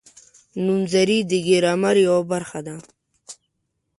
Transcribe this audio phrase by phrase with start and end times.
[0.65, 2.75] نومځري د ګرامر یوه برخه ده.